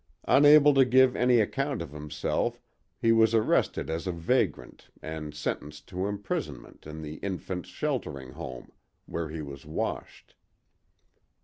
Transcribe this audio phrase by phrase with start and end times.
[0.27, 2.59] Unable to give any account of himself
[2.99, 9.29] he was arrested as a vagrant and sentenced to imprisonment in the Infants' Sheltering Home—where
[9.29, 10.33] he was washed.